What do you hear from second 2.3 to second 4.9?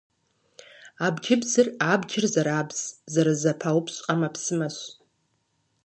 зэрабз, зэрызэпаупщӏ ӏэмэпсымэщ.